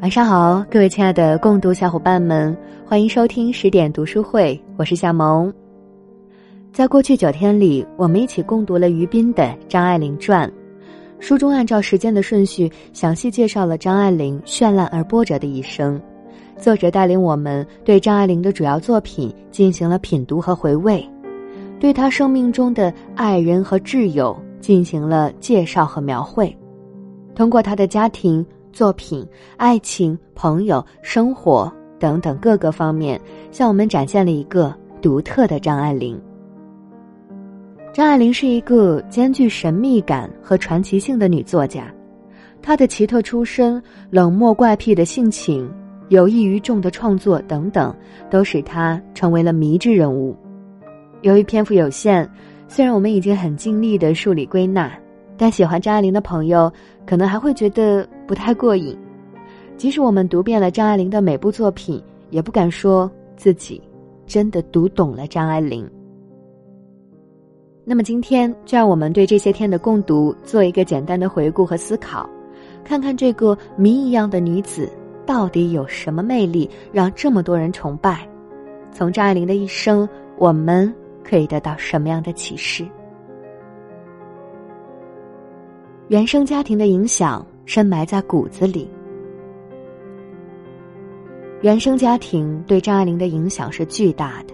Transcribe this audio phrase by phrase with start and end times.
[0.00, 5.52] 晚上好，各位亲爱的共读小伙伴们，欢迎收听十点读书会，我是夏萌。
[6.72, 10.48] 在过去九天里，我们一起共读了于斌的《张爱玲传》，
[11.18, 16.00] 书中按照时间的顺序，详细介绍了张爱玲绚烂而波折的一生。
[16.56, 21.06] 作者带领我们对张爱玲的主要作品进行了品读和回味，
[21.78, 26.56] 对她生命中的爱人和挚友进行了介绍和描绘，
[27.34, 28.42] 通过她的家庭。
[28.72, 36.20] 作品、爱情、朋友、生活等等各个方面，向我们展现了一个独特的张爱玲。
[37.92, 41.92] 张爱玲是一个兼具神秘感和传奇性的女作家，
[42.62, 45.68] 她的奇特出身、冷漠怪癖的性情、
[46.08, 47.94] 有益于众的创作等等，
[48.30, 50.36] 都使她成为了迷之人物。
[51.22, 52.26] 由于篇幅有限，
[52.68, 54.90] 虽然我们已经很尽力的梳理归纳。
[55.40, 56.70] 但喜欢张爱玲的朋友，
[57.06, 58.94] 可能还会觉得不太过瘾。
[59.78, 63.80] 即使我们读遍了张爱玲的每部作品，也不敢说自己
[64.26, 65.90] 真的读懂了张爱玲。
[67.86, 72.28] 那么今天，就让我们对这些天的共读做一个简单的回顾和思考，
[72.84, 74.92] 看看这个谜一样的女子
[75.24, 78.28] 到底有什么魅力，让这么多人崇拜。
[78.92, 80.94] 从张爱玲的一生，我们
[81.24, 82.86] 可以得到什么样的启示？
[86.10, 88.90] 原生家庭的影响深埋在骨子里。
[91.60, 94.52] 原生家庭对张爱玲的影响是巨大的，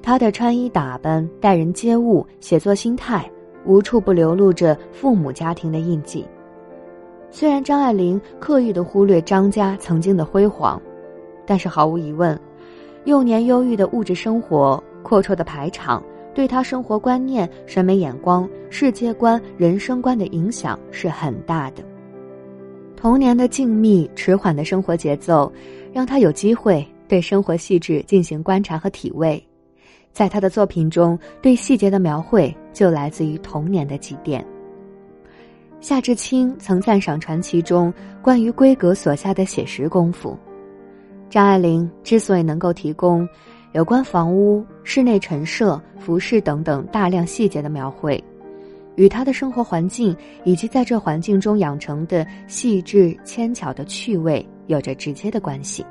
[0.00, 3.30] 她的穿衣打扮、待人接物、写作心态，
[3.66, 6.26] 无处不流露着父母家庭的印记。
[7.30, 10.80] 虽然张爱玲刻意的忽略张家曾经的辉煌，
[11.44, 12.40] 但是毫无疑问，
[13.04, 16.02] 幼年忧郁的物质生活、阔绰的排场。
[16.34, 21.82] 对他生活观念、审美眼光、世界观、人生观的影响是很大的。
[22.96, 25.52] 童年的静谧、迟缓的生活节奏，
[25.92, 29.42] 让他有机会对生活细致进行观察和体味。
[30.12, 34.44] 在他的作品中，对细节的描绘就来自于童年的积淀。
[35.80, 40.36] 夏志清曾赞赏传奇中关于闺阁所下的写实功夫。
[41.30, 43.28] 张爱玲之所以能够提供。
[43.72, 48.22] 有关房屋、室内陈设、服饰等等大量细节的描绘，
[48.96, 55.84] 与他的生活环境以及在这环境中养成的细致纤巧的趣味有着直接的关系。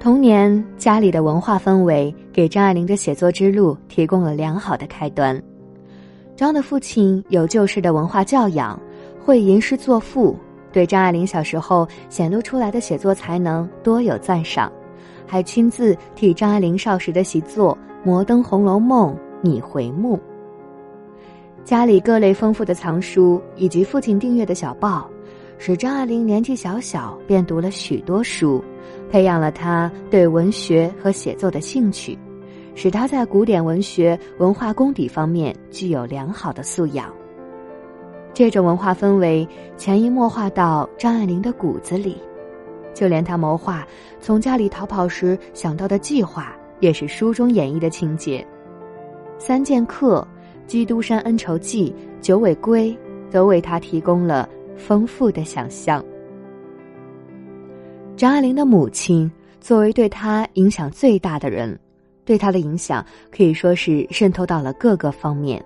[0.00, 5.40] 童年家里的文化氛围给张爱玲的写作之路提供了良好的开端。
[6.34, 8.80] 张的父亲有旧式的文化教养，
[9.22, 10.34] 会吟诗作赋，
[10.72, 14.72] 对张爱玲小时候显露出来的写作才能多有赞赏。
[15.30, 17.72] 还亲自替张爱玲少时的习作
[18.04, 20.18] 《摩登红楼梦》拟回目。
[21.62, 25.08] 家里各类丰富的藏书以及父亲订阅的小报，
[25.56, 28.60] 使张爱玲年纪小小便读了许多书，
[29.08, 32.18] 培养了她对文学和写作的兴趣，
[32.74, 37.06] 使她在古典文学文化功底方面具有良好的素养。
[38.34, 39.46] 这种文化氛围
[39.76, 42.16] 潜移默化到张爱玲的骨子里。
[43.00, 43.82] 就连他谋划
[44.20, 48.46] 从家里逃跑时想到的计划，也是书中演绎的情节。
[49.38, 50.26] 三剑客、
[50.66, 52.94] 基督山恩仇记、九尾龟，
[53.30, 54.46] 都为他提供了
[54.76, 56.04] 丰富的想象。
[58.18, 61.80] 张爱玲的母亲作为对她影响最大的人，
[62.26, 63.02] 对她的影响
[63.34, 65.64] 可以说是渗透到了各个方面。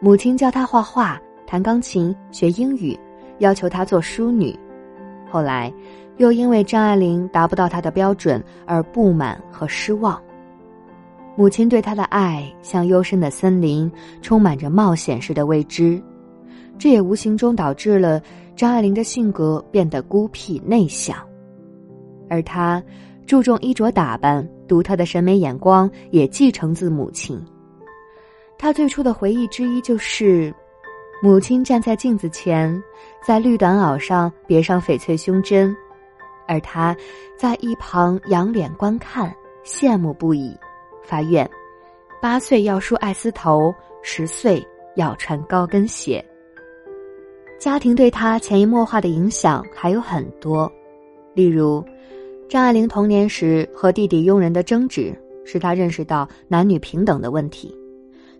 [0.00, 2.98] 母亲教她画画、弹钢琴、学英语，
[3.40, 4.58] 要求她做淑女。
[5.32, 5.72] 后来，
[6.18, 10.20] 又因为张爱玲达不到他的标准而不满和失望。
[11.36, 13.90] 母亲对他的爱像幽深的森林，
[14.20, 15.98] 充满着冒险式的未知，
[16.78, 18.20] 这也无形中导致了
[18.54, 21.16] 张爱玲的性格变得孤僻内向，
[22.28, 22.82] 而她
[23.26, 27.42] 注重衣着打扮，独特的审美眼光也继承自母亲。
[28.58, 30.54] 她最初的回忆之一就是。
[31.24, 32.82] 母亲站在镜子前，
[33.24, 35.72] 在绿短袄上别上翡翠胸针，
[36.48, 36.96] 而他
[37.38, 39.32] 在一旁仰脸观看，
[39.64, 40.52] 羡慕不已，
[41.04, 41.48] 发愿：
[42.20, 43.72] 八岁要梳爱丝头，
[44.02, 44.66] 十岁
[44.96, 46.22] 要穿高跟鞋。
[47.56, 50.68] 家庭对他潜移默化的影响还有很多，
[51.34, 51.84] 例如，
[52.48, 57.72] 张爱玲童年时和弟弟佣人的争执，使他认识到男女平等的问题。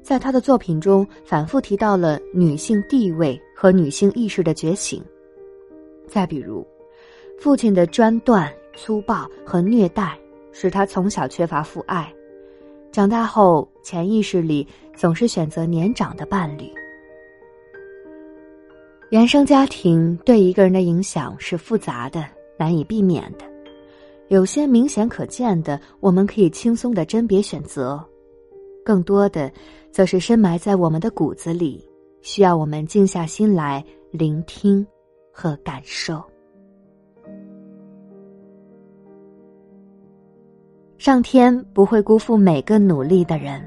[0.03, 5.03] 在他的作品中，反复提到了女性地位和女性意识的觉醒。
[6.09, 6.67] 再比如，
[7.39, 10.19] 父亲的专断、粗暴和虐待，
[10.51, 12.13] 使他从小缺乏父爱，
[12.91, 14.67] 长大后潜意识里
[14.97, 16.71] 总是选择年长的伴侣。
[19.11, 22.25] 原生家庭对一个人的影响是复杂的、
[22.59, 23.45] 难以避免的。
[24.29, 27.99] 有些明显可见的，我们可以轻松的甄别选择；
[28.85, 29.51] 更多的，
[29.91, 31.85] 则是深埋在我们的骨子里，
[32.21, 34.87] 需要我们静下心来聆听
[35.33, 36.23] 和感受。
[40.99, 43.61] 上天不会辜负每个努力的人。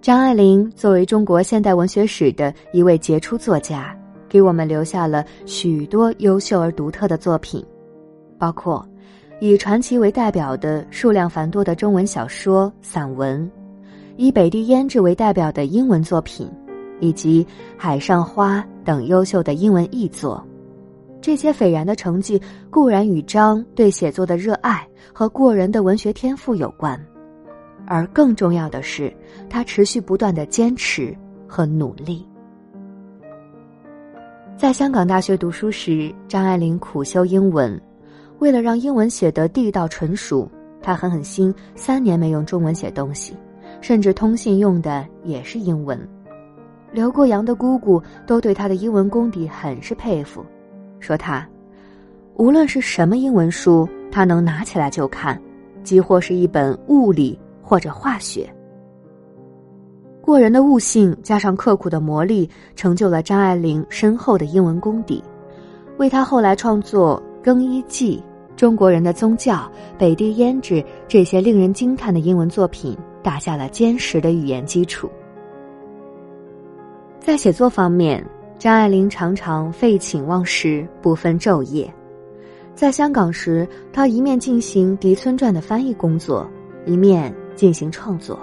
[0.00, 3.96] 张爱玲作为中国现代文学史的一位杰出作家，
[4.28, 7.64] 给我们留下了许多优秀而独特的作品，
[8.36, 8.84] 包括
[9.40, 13.50] 以传奇为代表的数量繁多的中文小说、散文，
[14.16, 16.50] 以北地胭脂为代表的英文作品，
[17.00, 17.44] 以及
[17.76, 20.42] 《海上花》等优秀的英文译作。
[21.20, 22.40] 这些斐然的成绩
[22.70, 26.98] 固然与张对写作的热爱和过人的文学天赋有关。
[27.86, 29.14] 而更重要的是，
[29.50, 31.14] 他持续不断的坚持
[31.46, 32.26] 和努力。
[34.56, 37.78] 在香港大学读书时，张爱玲苦修英文，
[38.38, 40.48] 为了让英文写得地道纯熟，
[40.82, 43.36] 他狠狠心三年没用中文写东西，
[43.80, 45.98] 甚至通信用的也是英文。
[46.92, 50.44] 刘过洋的姑姑都对他的英文功底很是佩服，
[51.00, 51.46] 说他
[52.34, 55.40] 无论是什么英文书，他能拿起来就看，
[55.82, 57.38] 几或是一本物理。
[57.66, 58.46] 或者化学，
[60.20, 62.46] 过人的悟性加上刻苦的磨砺，
[62.76, 65.24] 成就了张爱玲深厚的英文功底，
[65.96, 68.16] 为她后来创作《更衣记》
[68.58, 69.54] 《中国人的宗教》
[69.98, 70.76] 《北地胭脂》
[71.06, 75.10] 这些令人惊叹的英文作品打下了坚实的语言基础。
[77.20, 78.24] 在写作方面，
[78.58, 81.92] 张爱玲常常废寝忘食，不分昼夜。
[82.74, 86.48] 在香港时，她一面进行《狄村传》的翻译工作，
[86.86, 87.32] 一面。
[87.56, 88.36] 进行创作，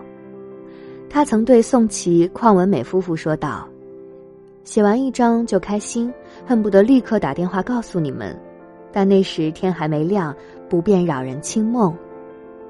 [1.09, 3.67] 他曾对宋琦、邝文美夫妇说道
[4.63, 6.09] ：“写完一章就开心，
[6.45, 8.33] 恨不得立刻打电话告诉你们，
[8.91, 10.35] 但那时天还没亮，
[10.69, 11.95] 不便扰人清梦。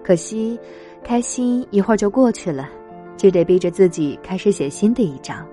[0.04, 0.60] 可惜，
[1.04, 2.70] 开心一会儿就过去了，
[3.18, 5.46] 就得逼着自己开始写新的一章。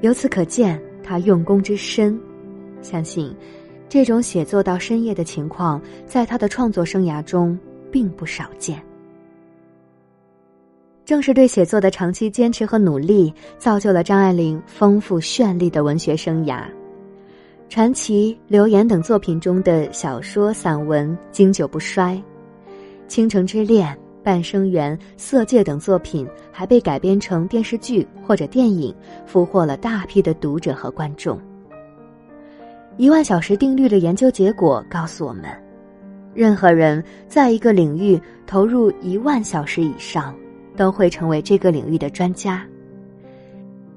[0.00, 2.18] 由此可见，他用功之深。
[2.82, 3.34] 相信，
[3.88, 7.58] 这种写作到深夜的情况，在他的创作生涯中
[7.90, 8.80] 并不少见。”
[11.04, 16.64] 正是对写作的长期坚持和努力，造就了张爱玲丰富绚丽的文学生涯。
[17.68, 22.14] 传奇、流言等作品中的小说、散文经久不衰，
[23.06, 23.86] 《倾城之恋》
[24.22, 28.94] 《半生缘》《色戒》等作品还被改编成电视剧或者电影，
[29.26, 31.38] 俘获了大批的读者和观众。
[32.96, 35.44] 一万小时定律的研究结果告诉我们，
[36.34, 40.34] 任何人在一个领域投入一万小时以上。
[40.76, 42.64] 都会成为这个领域的专家。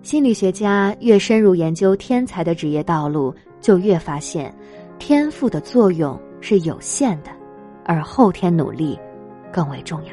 [0.01, 4.53] 心理学家越深入研究天才的职业道路，就越发现，
[4.99, 7.29] 天赋的作用是有限的，
[7.85, 8.99] 而后天努力
[9.53, 10.11] 更为重要。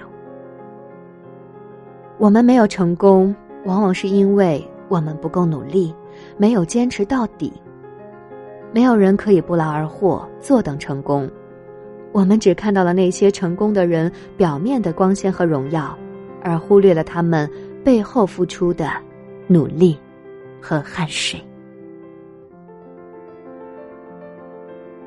[2.19, 3.35] 我们没有成功，
[3.65, 5.95] 往往是因为我们不够努力，
[6.37, 7.53] 没有坚持到底。
[8.73, 11.29] 没有人可以不劳而获，坐等成功。
[12.13, 15.97] 我们只看到了那些成功的人表面的光鲜和荣耀。
[16.41, 17.51] 而忽略了他们
[17.85, 18.93] 背后付出的
[19.49, 19.99] 努力
[20.63, 21.43] 和汗水。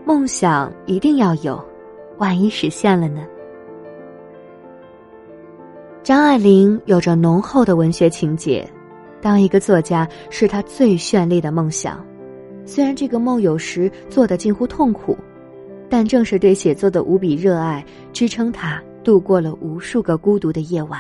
[0.06, 1.64] 梦想一定要有，
[2.18, 3.26] 万一实现了呢？
[6.04, 8.68] 张爱玲有着浓厚的文学情结，
[9.22, 12.04] 当一个作家是她最绚丽的梦想。
[12.66, 15.16] 虽然这个梦有时做得近乎痛苦，
[15.90, 21.00] 但正是对写作的无比热爱，支撑她度过了无数个孤独的夜晚。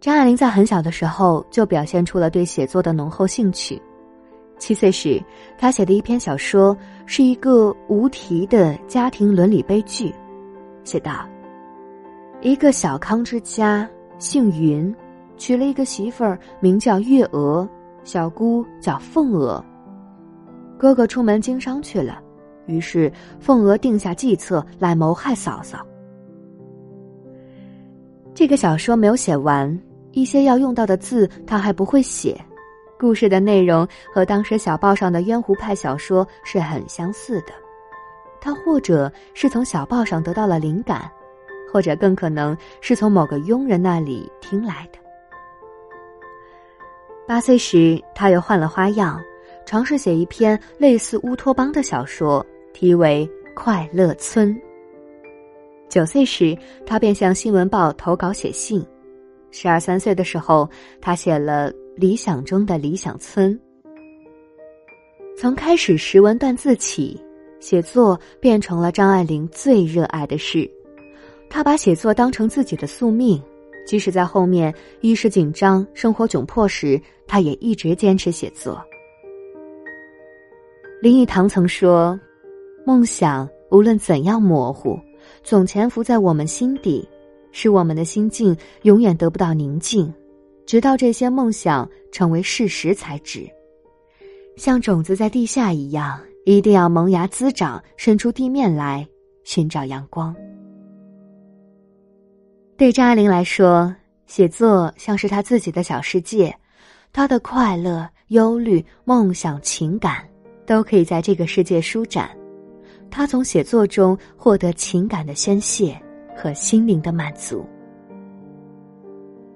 [0.00, 3.80] 张爱玲在很小的时候就表现出了对写作的浓厚兴趣。
[4.62, 5.20] 七岁时，
[5.58, 10.14] 他写的一篇小说是一个无题的家庭伦理悲剧，
[10.84, 11.28] 写道：
[12.42, 13.90] 一个小康之家，
[14.20, 14.94] 姓云，
[15.36, 17.68] 娶了一个媳妇儿，名叫月娥，
[18.04, 19.60] 小姑叫凤娥。
[20.78, 22.22] 哥哥出门经商去了，
[22.66, 25.84] 于是凤娥定下计策来谋害嫂嫂。
[28.32, 29.76] 这个小说没有写完。
[30.12, 32.40] 一些要用到的字他还不会写，
[33.02, 37.48] 故事的内容和当时小报上的渊湖派小说是很相似的。
[38.40, 41.10] 他或者是从小报上得到了灵感，
[41.72, 45.00] 或者更可能是从某个佣人那里听来的。
[47.26, 49.20] 八岁时，他又换了花样，
[49.66, 54.54] 尝试写一篇类似乌托邦的小说，题为《快乐村》。
[55.88, 56.56] 九岁时，
[56.86, 58.80] 他便向新闻报投稿写信。
[59.50, 63.58] 十二三岁的时候，他写了《理想中的理想村。
[65.36, 67.20] 从开始识文断字起，
[67.60, 70.70] 写作变成了张爱玲最热爱的事。
[71.50, 73.42] 她把写作当成自己的宿命，
[73.86, 78.82] 即使在后面衣食紧张、生活窘迫时，她也一直坚持写作。
[81.00, 82.18] 林语堂曾说
[82.86, 84.98] ：“梦想无论怎样模糊，
[85.42, 87.06] 总潜伏在我们心底，
[87.50, 90.12] 使我们的心境永远得不到宁静，
[90.66, 93.48] 直到这些梦想成为事实才止。
[94.56, 99.06] 像种子在地下一样，一定要萌芽滋长，伸出地面来
[99.44, 100.34] 寻找阳光。”
[102.76, 103.94] 对张爱玲来说，
[104.26, 106.54] 写作像是她自己的小世界，
[107.12, 110.26] 她的快乐、忧虑、梦想、情感。
[110.64, 112.30] 都可以在这个世界舒展，
[113.10, 116.00] 他从写作中获得情感的宣泄
[116.36, 117.66] 和心灵的满足。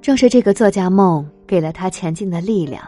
[0.01, 2.83] 正是这个作家梦给了他前进的力量，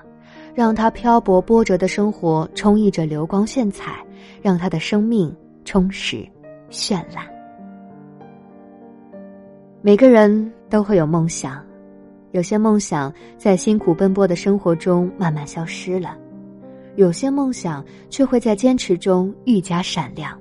[0.55, 4.05] 让他漂泊波折的生活充溢着流光炫彩，
[4.41, 5.35] 让他的生命
[5.65, 6.27] 充实
[6.71, 7.27] 绚烂。
[9.81, 11.65] 每个人都会有梦想，
[12.33, 16.17] 有些梦想在辛苦奔波的生活中慢慢消失了。
[16.97, 20.37] 有些梦想却会在坚持中愈加闪亮。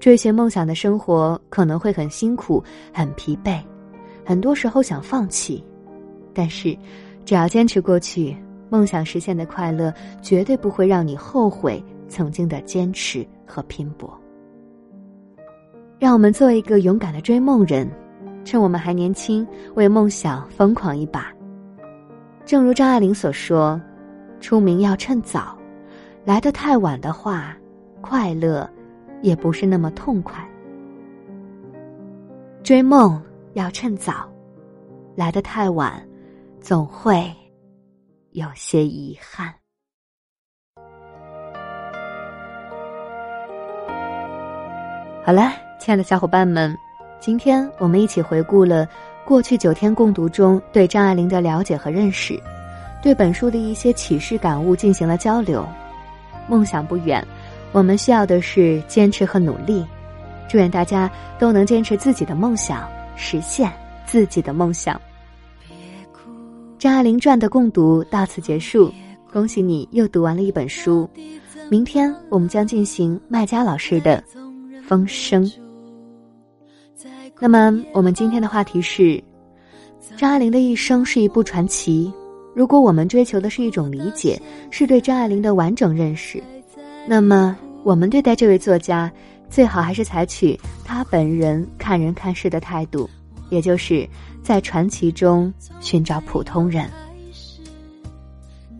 [0.00, 2.62] 追寻梦想的生活可能会很辛苦、
[2.92, 3.60] 很疲惫，
[4.28, 5.64] 很多时候想放弃，
[6.34, 6.76] 但是
[7.24, 8.36] 只要坚持过去，
[8.68, 14.12] 梦想实现的快乐绝对不会让你后悔曾经的坚持和拼搏。
[15.98, 17.90] 让我们做一个勇敢的追梦人，
[18.44, 21.32] 趁我们还年轻，为梦想疯狂一把。
[22.44, 23.80] 正如张爱玲所说。
[24.40, 25.58] 出名要趁早，
[26.24, 27.56] 来得太晚的话，
[28.02, 28.68] 快乐
[29.22, 30.46] 也不是那么痛快。
[32.62, 33.20] 追梦
[33.58, 34.30] 要趁早，
[35.16, 36.00] 来得太晚，
[36.60, 37.28] 总会
[38.30, 39.52] 有些遗憾。
[45.24, 46.72] 好了，亲爱的小伙伴们，
[47.18, 48.88] 今天我们一起回顾了
[49.26, 52.40] 过去九天共读中对张爱玲的了解和认识。
[53.02, 55.66] 对本书的一些启示感悟进行了交流。
[56.46, 57.26] 梦想不远，
[57.72, 59.84] 我们需要的是坚持和努力。
[60.48, 63.70] 祝愿大家都能坚持自己的梦想，实现
[64.06, 64.98] 自己的梦想。
[66.78, 68.90] 张爱玲传的共读到此结束，
[69.32, 71.06] 恭喜你又读完了一本书。
[71.68, 74.24] 明天我们将进行麦家老师的
[74.82, 75.44] 《风声》。
[77.40, 79.22] 那么，我们今天的话题是：
[80.16, 82.10] 张爱玲的一生是一部传奇。
[82.54, 86.42] 如果我们追求的是一种理解，是对张爱玲的完整认识，
[87.06, 89.12] 那么我们对待这位作家，
[89.50, 93.08] 最好还是采取他本人看人看事的态度，
[93.50, 94.08] 也就是
[94.42, 96.88] 在传奇中寻找普通人。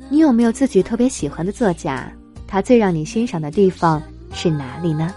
[0.08, 2.10] 你有没有自己特别喜欢的作家？
[2.46, 5.14] 他最让你欣赏的地方是哪里呢？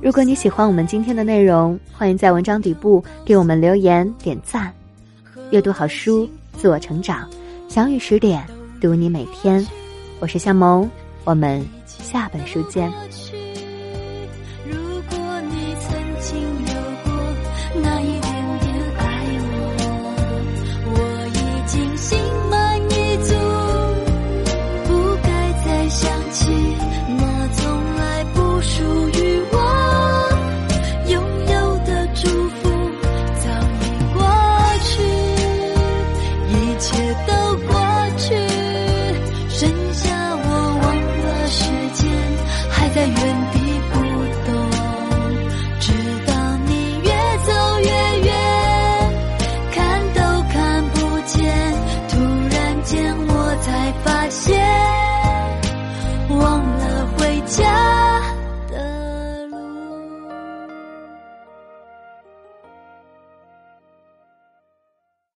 [0.00, 4.72] 如果你喜欢我们今天的内容，欢迎在文章底部给我们留言点赞。
[5.50, 6.28] 阅读好书。
[6.56, 7.28] 自我成长，
[7.68, 8.42] 相遇十点，
[8.80, 9.62] 读你每天。
[10.20, 10.88] 我是夏萌，
[11.22, 12.90] 我们下本书见。